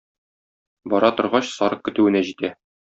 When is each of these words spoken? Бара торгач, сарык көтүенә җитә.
Бара 0.93 1.13
торгач, 1.21 1.49
сарык 1.59 1.87
көтүенә 1.91 2.27
җитә. 2.33 2.57